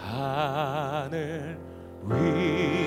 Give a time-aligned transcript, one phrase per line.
[0.00, 1.58] 하늘
[2.08, 2.79] 위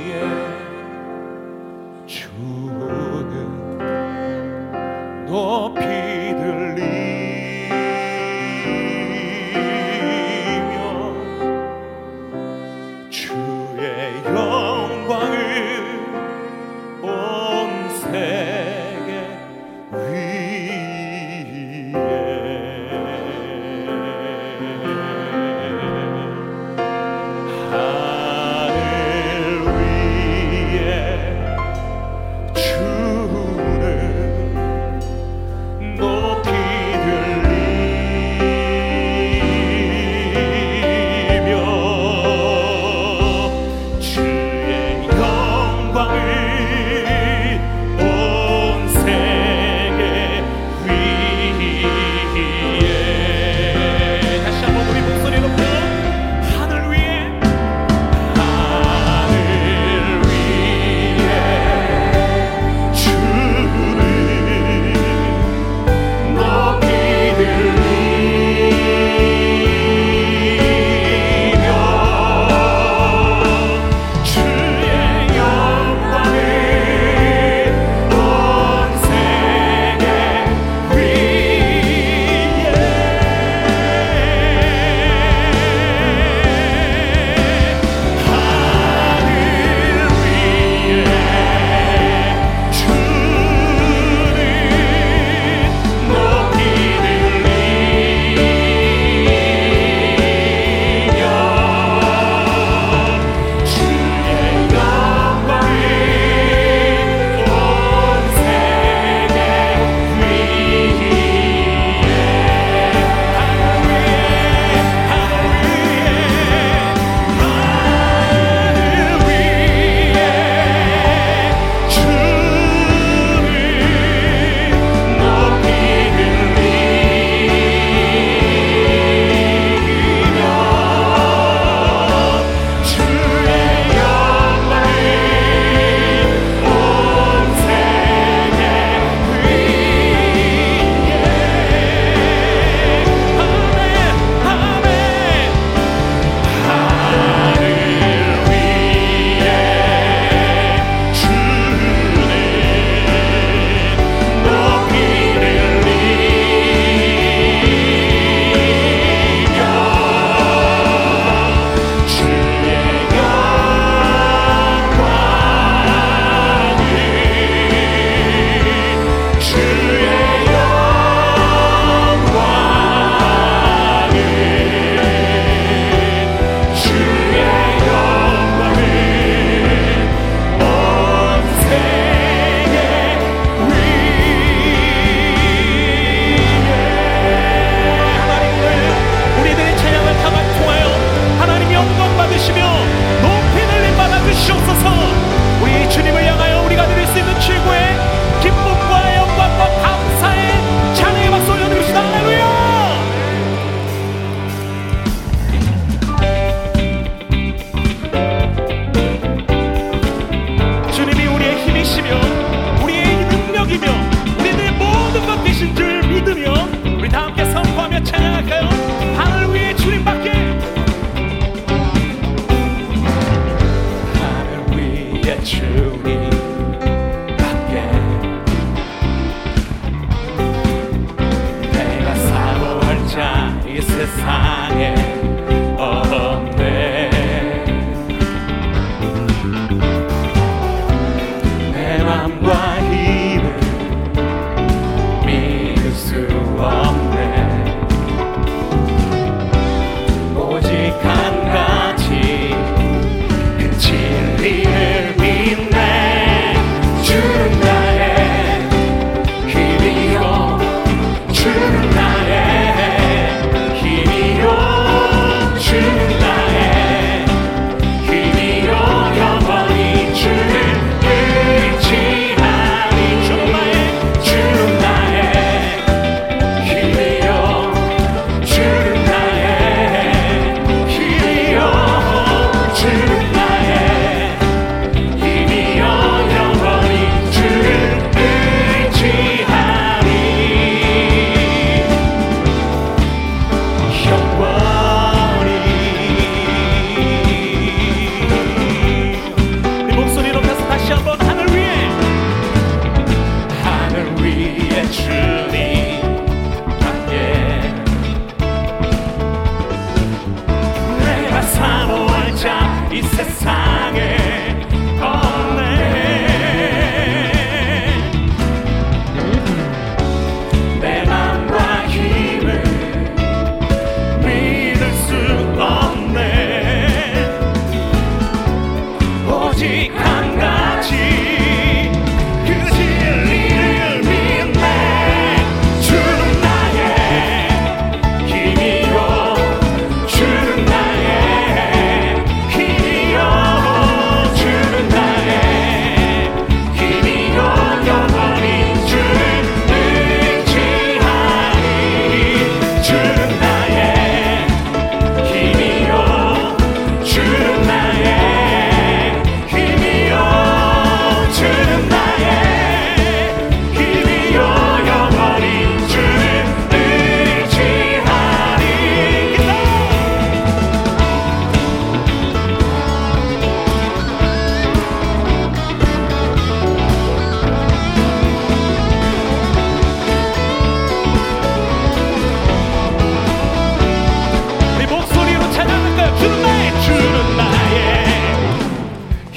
[234.79, 235.03] yeah.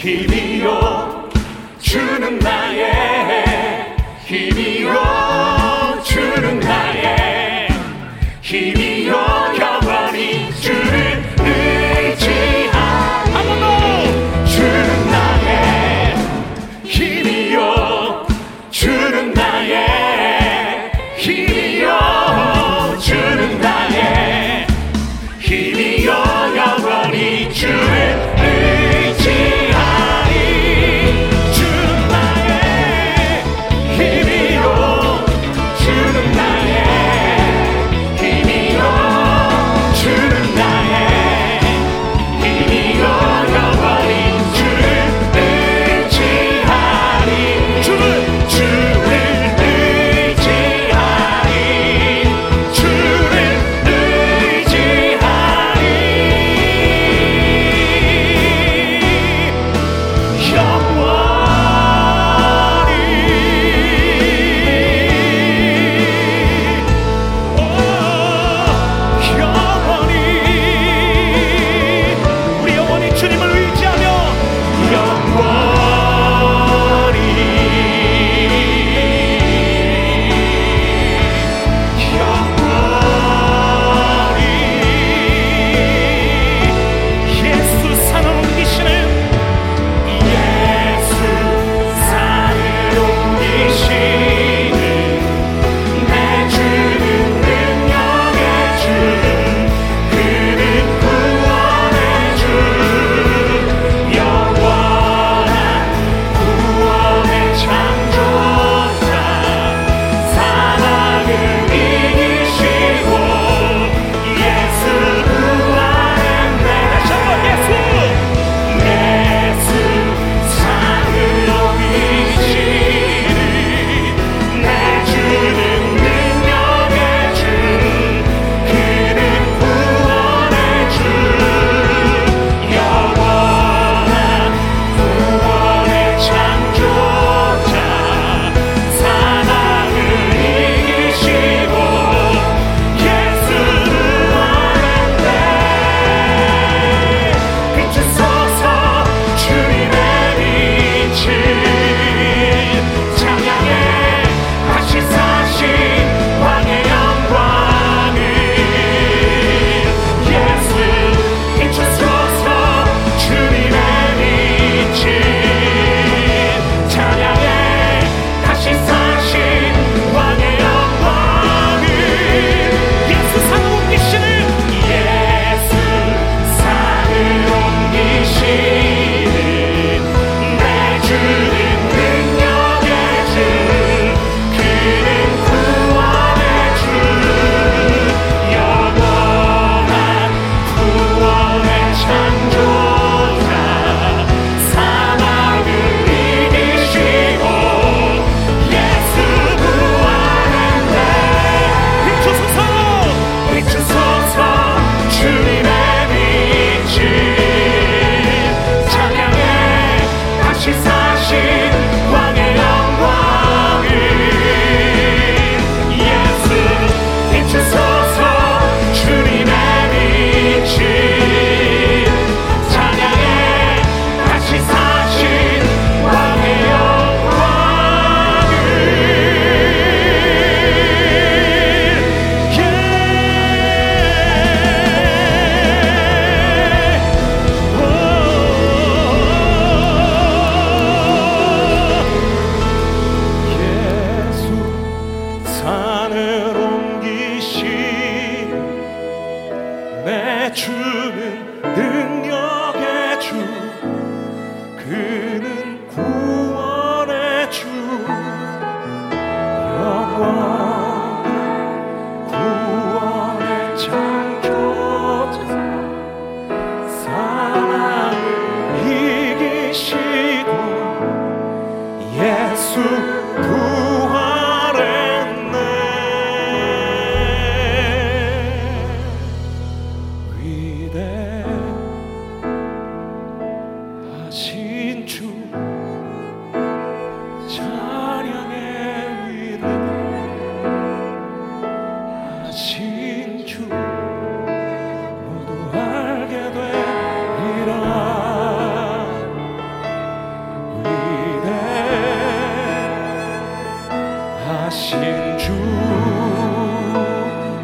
[0.06, 1.28] 힘이요.
[1.80, 5.15] 주는 나의 힘이요.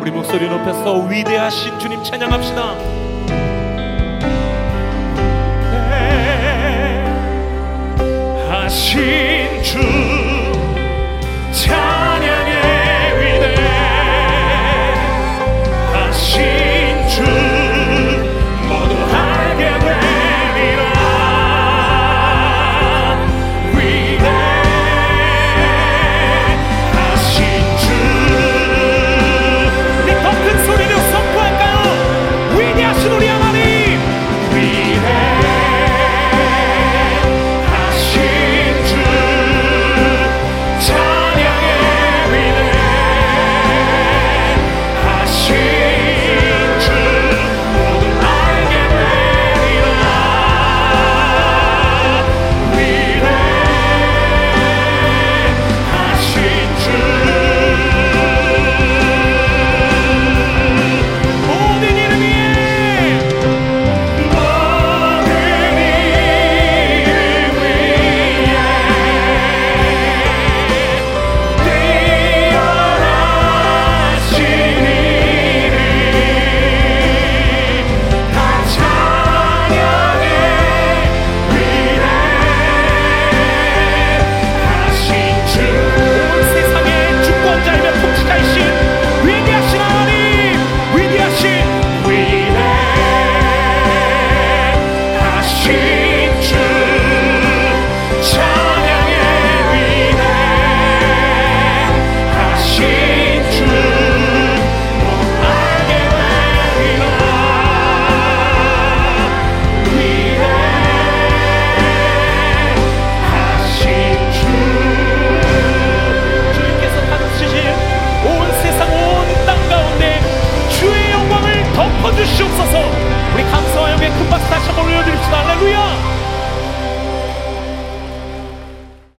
[0.03, 2.75] 우리 목소리 높여서 위대하신 주님 찬양합시다.
[5.91, 7.05] 네,
[8.51, 9.79] 하신 주
[11.53, 12.12] 찬양.